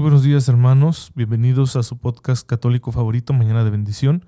[0.00, 4.24] Muy buenos días hermanos, bienvenidos a su podcast católico favorito Mañana de Bendición.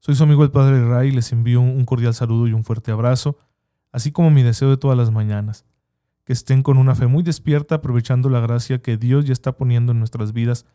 [0.00, 2.90] Soy su amigo el Padre Ray y les envío un cordial saludo y un fuerte
[2.90, 3.38] abrazo,
[3.92, 5.64] así como mi deseo de todas las mañanas.
[6.24, 9.92] Que estén con una fe muy despierta aprovechando la gracia que Dios ya está poniendo
[9.92, 10.66] en nuestras vidas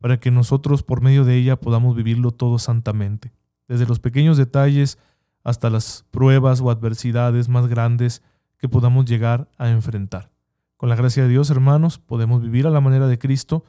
[0.00, 3.32] para que nosotros por medio de ella podamos vivirlo todo santamente,
[3.68, 4.98] desde los pequeños detalles
[5.44, 8.24] hasta las pruebas o adversidades más grandes
[8.58, 10.32] que podamos llegar a enfrentar.
[10.76, 13.64] Con la gracia de Dios, hermanos, podemos vivir a la manera de Cristo,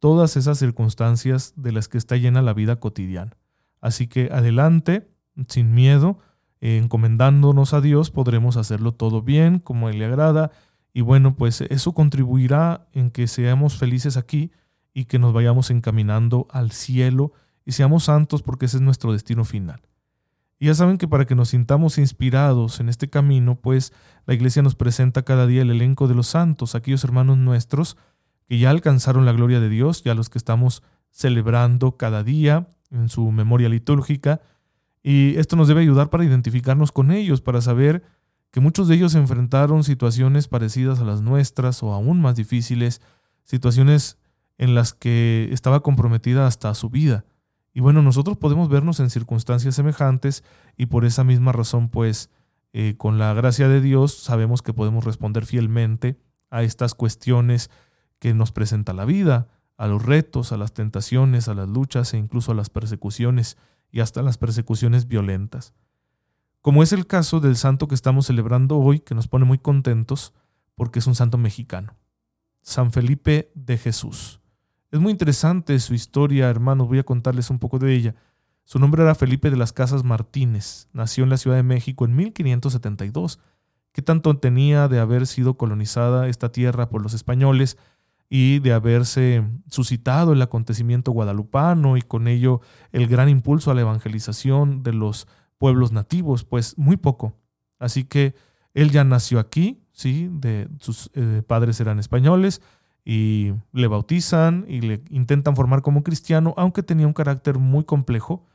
[0.00, 3.36] todas esas circunstancias de las que está llena la vida cotidiana.
[3.80, 5.08] Así que adelante,
[5.48, 6.18] sin miedo,
[6.60, 10.50] encomendándonos a Dios, podremos hacerlo todo bien, como Él le agrada,
[10.92, 14.50] y bueno, pues eso contribuirá en que seamos felices aquí
[14.92, 17.32] y que nos vayamos encaminando al cielo
[17.64, 19.82] y seamos santos porque ese es nuestro destino final.
[20.58, 23.92] Y ya saben que para que nos sintamos inspirados en este camino, pues
[24.26, 27.96] la iglesia nos presenta cada día el elenco de los santos, aquellos hermanos nuestros
[28.50, 33.08] que ya alcanzaron la gloria de Dios, ya los que estamos celebrando cada día en
[33.08, 34.40] su memoria litúrgica.
[35.04, 38.02] Y esto nos debe ayudar para identificarnos con ellos, para saber
[38.50, 43.00] que muchos de ellos enfrentaron situaciones parecidas a las nuestras o aún más difíciles,
[43.44, 44.18] situaciones
[44.58, 47.24] en las que estaba comprometida hasta su vida.
[47.72, 50.42] Y bueno, nosotros podemos vernos en circunstancias semejantes
[50.76, 52.30] y por esa misma razón, pues,
[52.72, 56.18] eh, con la gracia de Dios sabemos que podemos responder fielmente
[56.50, 57.70] a estas cuestiones
[58.20, 62.18] que nos presenta la vida, a los retos, a las tentaciones, a las luchas e
[62.18, 63.56] incluso a las persecuciones
[63.90, 65.74] y hasta las persecuciones violentas.
[66.60, 70.34] Como es el caso del santo que estamos celebrando hoy, que nos pone muy contentos
[70.74, 71.96] porque es un santo mexicano,
[72.60, 74.40] San Felipe de Jesús.
[74.90, 78.14] Es muy interesante su historia, hermanos, voy a contarles un poco de ella.
[78.64, 82.14] Su nombre era Felipe de las Casas Martínez, nació en la Ciudad de México en
[82.16, 83.40] 1572.
[83.92, 87.78] ¿Qué tanto tenía de haber sido colonizada esta tierra por los españoles
[88.32, 92.60] y de haberse suscitado el acontecimiento guadalupano y con ello
[92.92, 95.26] el gran impulso a la evangelización de los
[95.58, 97.34] pueblos nativos, pues muy poco.
[97.80, 98.36] Así que
[98.72, 102.62] él ya nació aquí, sí, de sus eh, padres eran españoles
[103.04, 108.46] y le bautizan y le intentan formar como cristiano, aunque tenía un carácter muy complejo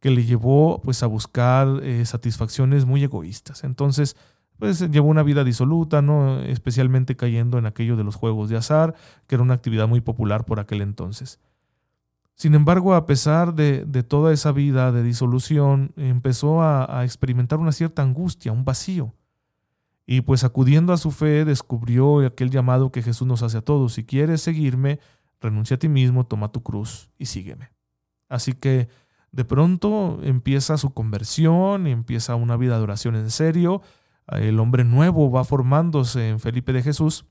[0.00, 3.64] que le llevó pues a buscar eh, satisfacciones muy egoístas.
[3.64, 4.16] Entonces,
[4.58, 6.40] pues llevó una vida disoluta, ¿no?
[6.40, 8.94] especialmente cayendo en aquello de los juegos de azar,
[9.26, 11.40] que era una actividad muy popular por aquel entonces.
[12.36, 17.72] Sin embargo, a pesar de, toda esa vida de disolución, empezó a, a, experimentar una
[17.72, 19.14] cierta angustia, un vacío.
[20.06, 23.94] Y pues acudiendo a su fe, descubrió aquel llamado que Jesús nos hace a todos.
[23.94, 24.98] Si quieres seguirme,
[25.40, 27.70] renuncia a ti mismo, toma tu cruz y sígueme.
[28.28, 28.88] Así que
[29.30, 33.82] de pronto empieza su conversión, empieza una vida de oración en serio,
[34.28, 37.26] el hombre nuevo va formándose en Felipe de Jesús,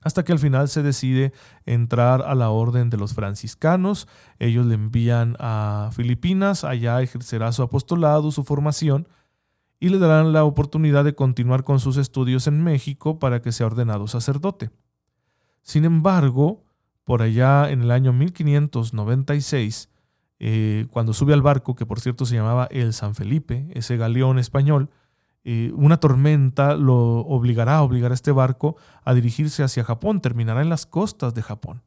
[0.00, 1.32] hasta que al final se decide
[1.66, 4.06] entrar a la orden de los franciscanos.
[4.38, 9.08] Ellos le envían a Filipinas, allá ejercerá su apostolado, su formación,
[9.80, 13.66] y le darán la oportunidad de continuar con sus estudios en México para que sea
[13.66, 14.70] ordenado sacerdote.
[15.62, 16.64] Sin embargo,
[17.04, 19.90] por allá en el año 1596,
[20.40, 24.38] eh, cuando sube al barco, que por cierto se llamaba el San Felipe, ese galeón
[24.38, 24.90] español,
[25.44, 30.84] una tormenta lo obligará, obligará a este barco a dirigirse hacia Japón, terminará en las
[30.84, 31.82] costas de Japón.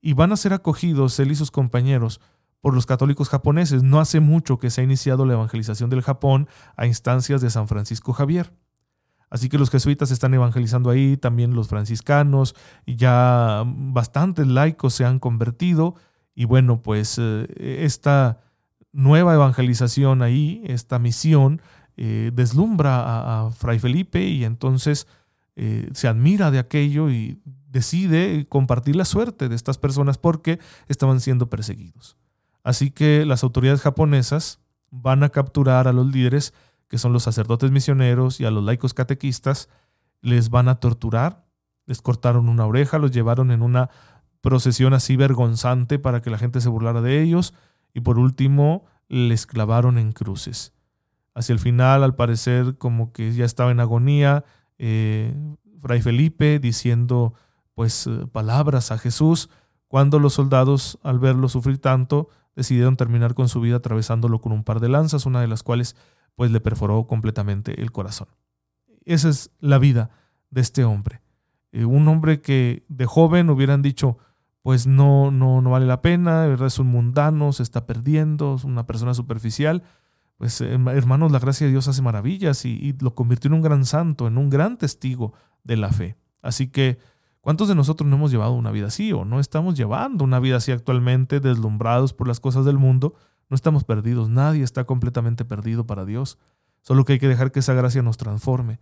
[0.00, 2.20] Y van a ser acogidos él y sus compañeros
[2.62, 3.82] por los católicos japoneses.
[3.82, 7.68] No hace mucho que se ha iniciado la evangelización del Japón a instancias de San
[7.68, 8.54] Francisco Javier.
[9.28, 12.54] Así que los jesuitas están evangelizando ahí, también los franciscanos,
[12.86, 15.94] ya bastantes laicos se han convertido.
[16.34, 17.46] Y bueno, pues eh,
[17.84, 18.40] esta
[18.92, 21.62] nueva evangelización ahí, esta misión,
[21.96, 25.06] eh, deslumbra a, Fray Felipe y entonces
[25.56, 30.58] eh, se admira de aquello y decide compartir la suerte de estas personas porque
[30.88, 32.16] estaban siendo perseguidos.
[32.62, 34.60] Así que las autoridades japonesas
[34.90, 36.54] van a capturar a los líderes,
[36.88, 39.68] que son los sacerdotes misioneros y a los laicos catequistas,
[40.20, 41.44] les van a torturar,
[41.86, 43.90] les cortaron una oreja, los llevaron en una
[44.40, 47.54] procesión así vergonzante para que la gente se burlara de ellos
[47.94, 50.72] y por último les clavaron en cruces.
[51.34, 54.44] Hacia el final, al parecer, como que ya estaba en agonía,
[54.78, 55.34] eh,
[55.80, 57.34] Fray Felipe diciendo
[57.74, 59.50] pues eh, palabras a Jesús,
[59.88, 64.64] cuando los soldados, al verlo sufrir tanto, decidieron terminar con su vida atravesándolo con un
[64.64, 65.96] par de lanzas, una de las cuales
[66.34, 68.28] pues le perforó completamente el corazón.
[69.04, 70.10] Esa es la vida
[70.50, 71.20] de este hombre.
[71.72, 74.18] Eh, un hombre que de joven hubieran dicho,
[74.62, 76.68] pues no, no, no vale la pena, ¿verdad?
[76.68, 79.82] es un mundano, se está perdiendo, es una persona superficial.
[80.42, 84.26] Pues hermanos, la gracia de Dios hace maravillas y, lo convirtió en un gran santo,
[84.26, 86.16] en un gran testigo de la fe.
[86.42, 86.98] Así que,
[87.40, 90.56] ¿cuántos de nosotros no hemos llevado una vida así o no estamos llevando una vida
[90.56, 93.14] así actualmente, deslumbrados por las cosas del mundo?
[93.50, 96.40] No estamos perdidos, nadie está completamente perdido para Dios,
[96.80, 98.80] solo que hay que dejar que esa gracia nos transforme.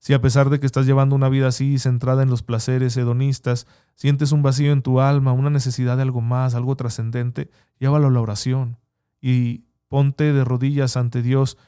[0.00, 3.66] Si a pesar de que estás llevando una vida así, centrada en los placeres hedonistas,
[3.94, 8.10] sientes un vacío en tu alma, una necesidad de algo más, algo trascendente, llévalo a
[8.10, 8.76] la oración
[9.22, 11.58] y ponte de rodillas ante Dios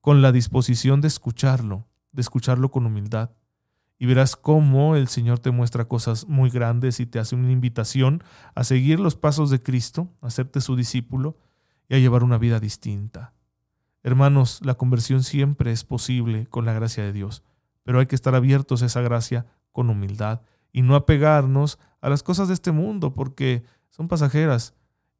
[0.00, 3.30] con la disposición de escucharlo, de escucharlo con humildad
[3.98, 8.22] y verás cómo el Señor te muestra cosas muy grandes y te hace una invitación
[8.54, 11.36] a seguir los pasos de Cristo, a hacerte su discípulo
[11.88, 13.32] y a llevar una vida distinta.
[14.02, 17.42] Hermanos, la conversión siempre es posible con la gracia de Dios,
[17.82, 20.42] pero hay que estar abiertos a esa gracia con humildad
[20.72, 24.74] y no apegarnos a las cosas de este mundo porque son pasajeras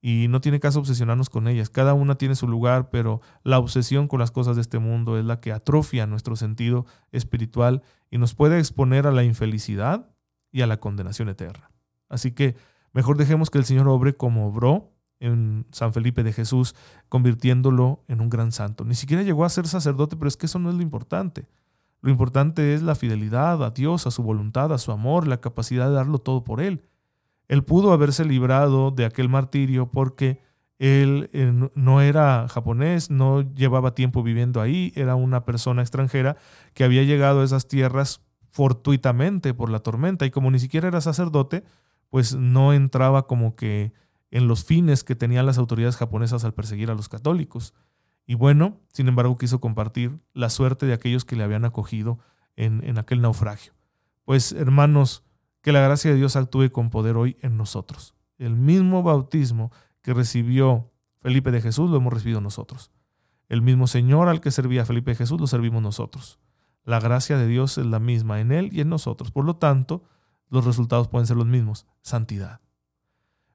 [0.07, 1.71] y no tiene caso obsesionarnos con ellas.
[1.71, 5.25] Cada una tiene su lugar, pero la obsesión con las cosas de este mundo es
[5.25, 7.81] la que atrofia nuestro sentido espiritual
[8.11, 10.11] y nos puede exponer a la infelicidad
[10.53, 11.71] y a la condenación eterna.
[12.11, 12.55] Así que
[12.93, 16.75] mejor dejemos que el Señor obre como obró en San Felipe de Jesús,
[17.09, 18.85] convirtiéndolo en un gran santo.
[18.85, 21.49] Ni siquiera llegó a ser sacerdote, pero es que eso no es lo importante.
[22.03, 25.89] Lo importante es la fidelidad a Dios, a su voluntad, a su amor, la capacidad
[25.89, 26.83] de darlo todo por Él.
[27.49, 30.41] Él pudo haberse librado de aquel martirio porque
[30.79, 36.37] él eh, no era japonés, no llevaba tiempo viviendo ahí, era una persona extranjera
[36.75, 41.01] que había llegado a esas tierras fortuitamente por la tormenta y como ni siquiera era
[41.01, 41.65] sacerdote,
[42.11, 43.93] pues no entraba como que
[44.31, 47.75] en los fines que tenían las autoridades japonesas al perseguir a los católicos.
[48.27, 52.19] Y bueno, sin embargo, quiso compartir la suerte de aquellos que le habían acogido
[52.57, 53.75] en, en aquel naufragio.
[54.25, 55.25] Pues hermanos,
[55.65, 58.15] que la gracia de Dios actúe con poder hoy en nosotros.
[58.37, 59.73] El mismo bautismo
[60.03, 62.91] que recibió Felipe de Jesús lo hemos recibido nosotros.
[63.49, 66.39] El mismo Señor al que servía Felipe de Jesús lo servimos nosotros.
[66.85, 69.31] La gracia de Dios es la misma en Él y en nosotros.
[69.31, 70.05] Por lo tanto,
[70.51, 71.87] los resultados pueden ser los mismos.
[72.03, 72.61] Santidad.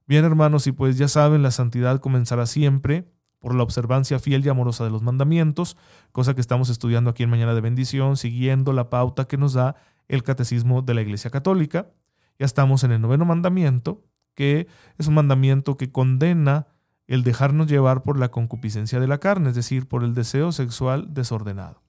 [0.08, 4.50] Bien, hermanos, y pues ya saben, la santidad comenzará siempre por la observancia fiel y
[4.50, 5.78] amorosa de los mandamientos,
[6.12, 9.76] cosa que estamos estudiando aquí en Mañana de Bendición, siguiendo la pauta que nos da
[10.08, 11.92] el catecismo de la Iglesia Católica.
[12.40, 14.04] Ya estamos en el noveno mandamiento,
[14.34, 16.68] que es un mandamiento que condena
[17.06, 21.14] el dejarnos llevar por la concupiscencia de la carne, es decir, por el deseo sexual
[21.14, 21.84] desordenado.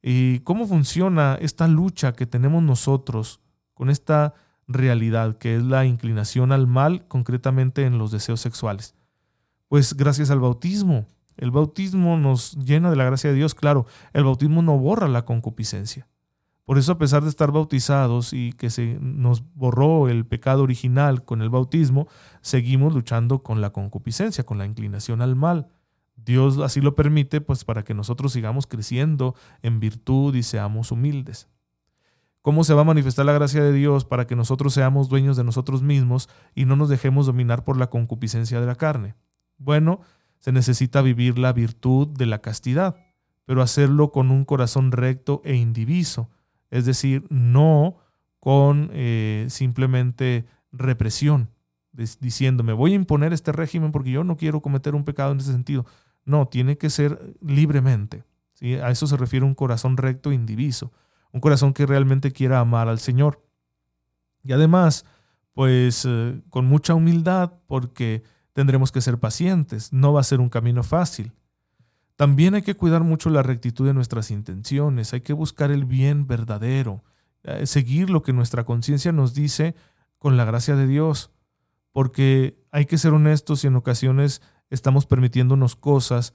[0.00, 3.40] ¿Y cómo funciona esta lucha que tenemos nosotros
[3.74, 4.34] con esta
[4.68, 8.94] realidad que es la inclinación al mal, concretamente en los deseos sexuales?
[9.66, 11.06] Pues gracias al bautismo.
[11.36, 15.24] El bautismo nos llena de la gracia de Dios, claro, el bautismo no borra la
[15.24, 16.06] concupiscencia.
[16.68, 21.24] Por eso, a pesar de estar bautizados y que se nos borró el pecado original
[21.24, 22.08] con el bautismo,
[22.42, 25.68] seguimos luchando con la concupiscencia, con la inclinación al mal.
[26.14, 31.48] Dios así lo permite, pues para que nosotros sigamos creciendo en virtud y seamos humildes.
[32.42, 35.44] ¿Cómo se va a manifestar la gracia de Dios para que nosotros seamos dueños de
[35.44, 39.14] nosotros mismos y no nos dejemos dominar por la concupiscencia de la carne?
[39.56, 40.02] Bueno,
[40.38, 42.96] se necesita vivir la virtud de la castidad,
[43.46, 46.28] pero hacerlo con un corazón recto e indiviso
[46.70, 47.96] es decir, no
[48.40, 51.50] con eh, simplemente represión,
[52.20, 55.38] diciendo, me voy a imponer este régimen porque yo no quiero cometer un pecado en
[55.38, 55.84] ese sentido.
[56.24, 58.24] No, tiene que ser libremente.
[58.82, 60.92] A eso se refiere un corazón recto e indiviso,
[61.32, 63.42] un corazón que realmente quiera amar al Señor.
[64.42, 65.04] Y además,
[65.52, 68.22] pues eh, con mucha humildad, porque
[68.52, 71.32] tendremos que ser pacientes, no va a ser un camino fácil.
[72.18, 76.26] También hay que cuidar mucho la rectitud de nuestras intenciones, hay que buscar el bien
[76.26, 77.04] verdadero,
[77.44, 79.76] eh, seguir lo que nuestra conciencia nos dice
[80.18, 81.30] con la gracia de Dios,
[81.92, 86.34] porque hay que ser honestos y en ocasiones estamos permitiéndonos cosas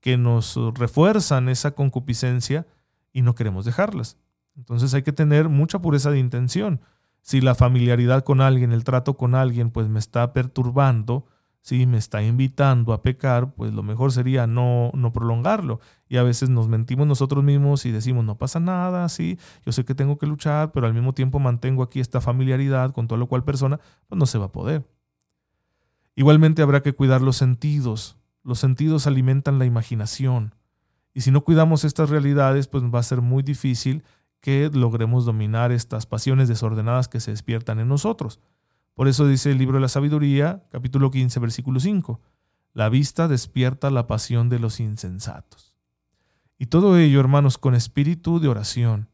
[0.00, 2.66] que nos refuerzan esa concupiscencia
[3.12, 4.16] y no queremos dejarlas.
[4.56, 6.80] Entonces hay que tener mucha pureza de intención.
[7.20, 11.26] Si la familiaridad con alguien, el trato con alguien, pues me está perturbando,
[11.64, 15.80] si me está invitando a pecar, pues lo mejor sería no, no prolongarlo.
[16.10, 19.86] Y a veces nos mentimos nosotros mismos y decimos, no pasa nada, sí, yo sé
[19.86, 23.28] que tengo que luchar, pero al mismo tiempo mantengo aquí esta familiaridad con toda lo
[23.28, 24.86] cual persona, pues no se va a poder.
[26.14, 28.18] Igualmente habrá que cuidar los sentidos.
[28.42, 30.54] Los sentidos alimentan la imaginación.
[31.14, 34.04] Y si no cuidamos estas realidades, pues va a ser muy difícil
[34.40, 38.38] que logremos dominar estas pasiones desordenadas que se despiertan en nosotros.
[38.94, 42.20] Por eso dice el libro de la sabiduría, capítulo 15, versículo 5,
[42.72, 45.74] la vista despierta la pasión de los insensatos.
[46.58, 49.08] Y todo ello, hermanos, con espíritu de oración.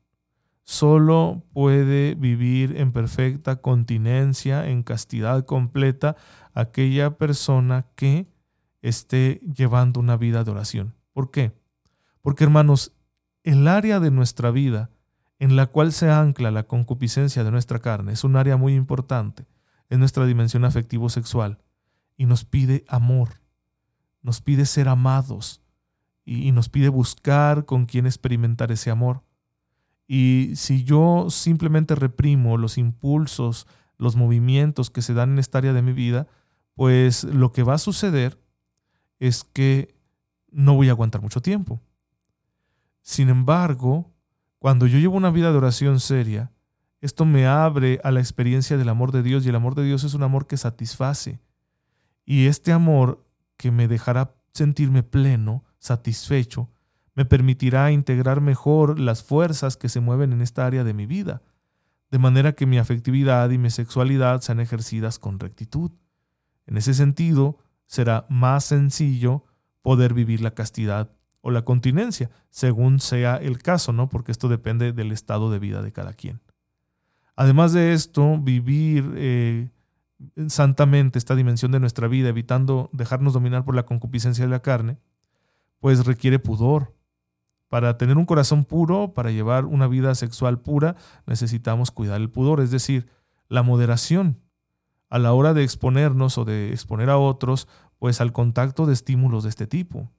[0.64, 6.16] Solo puede vivir en perfecta continencia, en castidad completa,
[6.52, 8.28] aquella persona que
[8.82, 10.94] esté llevando una vida de oración.
[11.12, 11.52] ¿Por qué?
[12.20, 12.92] Porque, hermanos,
[13.42, 14.90] el área de nuestra vida
[15.38, 19.46] en la cual se ancla la concupiscencia de nuestra carne es un área muy importante,
[19.90, 21.58] es nuestra dimensión afectivo-sexual
[22.16, 23.40] y nos pide amor,
[24.22, 25.62] nos pide ser amados
[26.24, 29.24] y, nos pide buscar con quién experimentar ese amor.
[30.06, 33.66] Y si yo simplemente reprimo los impulsos,
[33.96, 36.28] los movimientos que se dan en esta área de mi vida,
[36.74, 38.40] pues lo que va a suceder
[39.18, 39.94] es que
[40.50, 41.80] no voy a aguantar mucho tiempo.
[43.02, 44.12] Sin embargo,
[44.58, 46.52] cuando yo llevo una vida de oración seria,
[47.00, 50.04] esto me abre a la experiencia del amor de Dios y el amor de Dios
[50.04, 51.40] es un amor que satisface.
[52.26, 53.26] Y este amor
[53.56, 56.70] que me dejará sentirme pleno, satisfecho,
[57.14, 61.42] me permitirá integrar mejor las fuerzas que se mueven en esta área de mi vida,
[62.10, 65.92] de manera que mi afectividad y mi sexualidad sean ejercidas con rectitud.
[66.66, 69.44] En ese sentido, será más sencillo
[69.82, 74.08] poder vivir la castidad o la continencia, según sea el caso, ¿no?
[74.08, 76.40] Porque esto depende del estado de vida de cada quien.
[77.40, 79.70] Además de esto, vivir eh,
[80.48, 84.98] santamente esta dimensión de nuestra vida, evitando dejarnos dominar por la concupiscencia de la carne,
[85.78, 86.94] pues requiere pudor.
[87.70, 92.60] Para tener un corazón puro, para llevar una vida sexual pura, necesitamos cuidar el pudor,
[92.60, 93.08] es decir,
[93.48, 94.42] la moderación
[95.08, 97.68] a la hora de exponernos o de exponer a otros,
[97.98, 100.10] pues al contacto de estímulos de este tipo.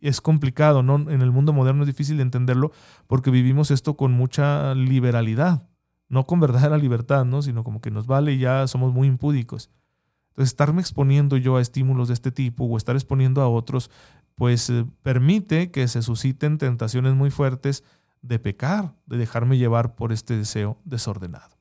[0.00, 0.94] Es complicado, ¿no?
[1.10, 2.72] En el mundo moderno es difícil de entenderlo
[3.06, 5.67] porque vivimos esto con mucha liberalidad,
[6.08, 7.42] no con verdadera libertad, ¿no?
[7.42, 9.70] Sino como que nos vale y ya somos muy impúdicos.
[10.30, 13.90] Entonces, estarme exponiendo yo a estímulos de este tipo o estar exponiendo a otros,
[14.34, 17.84] pues eh, permite que se susciten tentaciones muy fuertes
[18.22, 21.56] de pecar, de dejarme llevar por este deseo desordenado.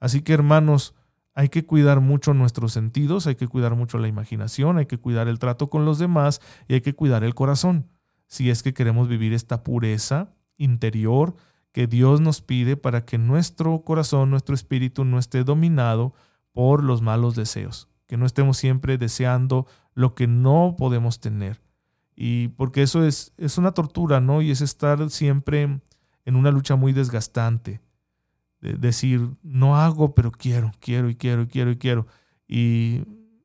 [0.00, 0.94] Así que, hermanos,
[1.34, 5.28] hay que cuidar mucho nuestros sentidos, hay que cuidar mucho la imaginación, hay que cuidar
[5.28, 7.88] el trato con los demás y hay que cuidar el corazón,
[8.26, 11.36] si es que queremos vivir esta pureza interior
[11.72, 16.14] que Dios nos pide para que nuestro corazón, nuestro espíritu no esté dominado
[16.52, 21.62] por los malos deseos, que no estemos siempre deseando lo que no podemos tener.
[22.14, 24.42] Y porque eso es, es una tortura, ¿no?
[24.42, 25.80] Y es estar siempre
[26.24, 27.80] en una lucha muy desgastante
[28.62, 32.06] decir, no hago, pero quiero, quiero y quiero y quiero y quiero.
[32.46, 33.02] Y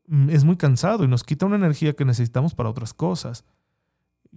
[0.07, 3.43] mm, es muy cansado y nos quita una energía que necesitamos para otras cosas.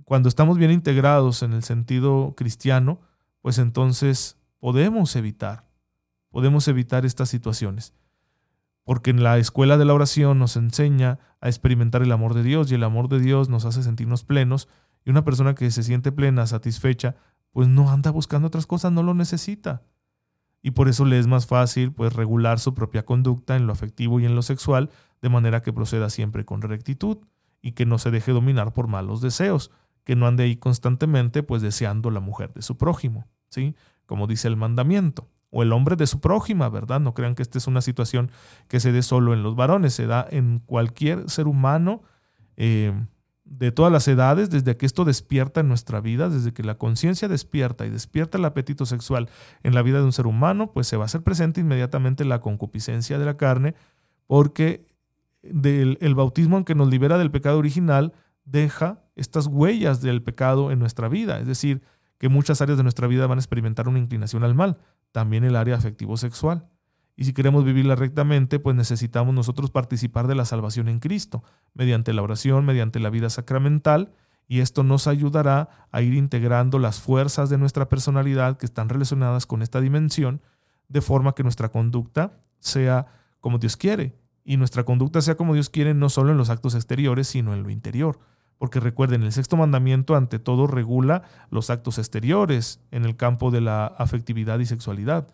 [0.05, 3.01] Cuando estamos bien integrados en el sentido cristiano,
[3.41, 5.69] pues entonces podemos evitar,
[6.31, 7.95] podemos evitar estas situaciones.
[8.85, 12.71] Porque en la escuela de la oración nos enseña a experimentar el amor de Dios
[12.71, 14.69] y el amor de Dios nos hace sentirnos plenos
[15.05, 17.17] y una persona que se siente plena, satisfecha,
[17.53, 19.83] pues no anda buscando otras cosas, no lo necesita
[20.63, 24.21] y por eso le es más fácil pues regular su propia conducta en lo afectivo
[24.21, 24.91] y en lo sexual
[25.23, 27.19] de manera que proceda siempre con rectitud
[27.63, 29.71] y que no se deje dominar por malos deseos,
[30.11, 33.77] que no ande ahí constantemente pues deseando la mujer de su prójimo, ¿sí?
[34.07, 36.99] Como dice el mandamiento, o el hombre de su prójima, ¿verdad?
[36.99, 38.33] No crean que esta es una situación
[38.67, 42.03] que se dé solo en los varones, se da en cualquier ser humano
[42.57, 42.93] eh,
[43.45, 47.29] de todas las edades, desde que esto despierta en nuestra vida, desde que la conciencia
[47.29, 49.29] despierta y despierta el apetito sexual
[49.63, 52.41] en la vida de un ser humano, pues se va a hacer presente inmediatamente la
[52.41, 53.77] concupiscencia de la carne,
[54.27, 54.85] porque
[55.45, 58.13] del, el bautismo, aunque nos libera del pecado original,
[58.45, 61.83] deja estas huellas del pecado en nuestra vida, es decir,
[62.19, 64.79] que muchas áreas de nuestra vida van a experimentar una inclinación al mal,
[65.13, 66.69] también el área afectivo-sexual.
[67.17, 71.43] Y si queremos vivirla rectamente, pues necesitamos nosotros participar de la salvación en Cristo,
[71.75, 74.13] mediante la oración, mediante la vida sacramental,
[74.49, 79.47] y esto nos ayudará a ir integrando las fuerzas de nuestra personalidad que están relacionadas
[79.47, 80.43] con esta dimensión,
[80.89, 83.07] de forma que nuestra conducta sea
[83.41, 84.15] como Dios quiere,
[84.51, 87.63] y nuestra conducta sea como Dios quiere no solo en los actos exteriores, sino en
[87.63, 88.19] lo interior.
[88.59, 93.61] Porque recuerden, el sexto mandamiento ante todo regula los actos exteriores en el campo de
[93.61, 95.29] la afectividad y sexualidad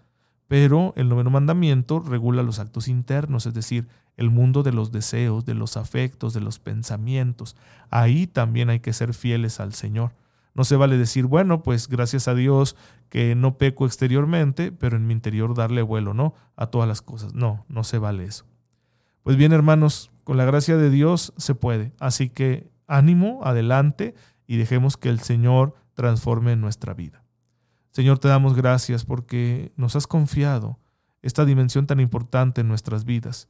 [0.48, 5.44] pero el noveno mandamiento regula los actos internos, es decir, el mundo de los deseos,
[5.44, 7.56] de los afectos, de los pensamientos.
[7.90, 10.12] Ahí también hay que ser fieles al Señor.
[10.54, 12.76] No se vale decir, bueno, pues gracias a Dios
[13.10, 16.34] que no peco exteriormente, pero en mi interior darle vuelo, ¿no?
[16.56, 17.34] A todas las cosas.
[17.34, 18.46] No, no se vale eso.
[19.26, 21.92] Pues bien, hermanos, con la gracia de Dios se puede.
[21.98, 24.14] Así que ánimo, adelante
[24.46, 27.24] y dejemos que el Señor transforme nuestra vida.
[27.90, 30.78] Señor, te damos gracias porque nos has confiado
[31.22, 33.48] esta dimensión tan importante en nuestras vidas.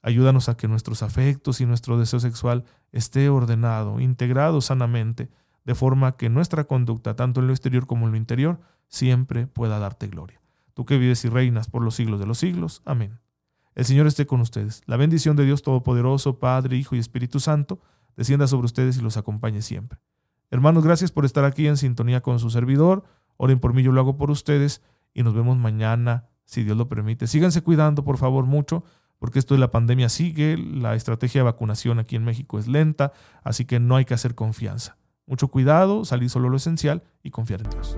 [0.00, 5.28] Ayúdanos a que nuestros afectos y nuestro deseo sexual esté ordenado, integrado sanamente,
[5.64, 9.80] de forma que nuestra conducta, tanto en lo exterior como en lo interior, siempre pueda
[9.80, 10.40] darte gloria.
[10.72, 12.80] Tú que vives y reinas por los siglos de los siglos.
[12.84, 13.18] Amén.
[13.76, 14.82] El Señor esté con ustedes.
[14.86, 17.78] La bendición de Dios Todopoderoso, Padre, Hijo y Espíritu Santo,
[18.16, 20.00] descienda sobre ustedes y los acompañe siempre.
[20.50, 23.04] Hermanos, gracias por estar aquí en sintonía con su servidor.
[23.36, 26.88] Oren por mí, yo lo hago por ustedes y nos vemos mañana, si Dios lo
[26.88, 27.26] permite.
[27.26, 28.82] Síganse cuidando, por favor, mucho
[29.18, 33.12] porque esto de la pandemia sigue, la estrategia de vacunación aquí en México es lenta,
[33.42, 34.96] así que no hay que hacer confianza.
[35.26, 37.96] Mucho cuidado, salir solo lo esencial y confiar en Dios.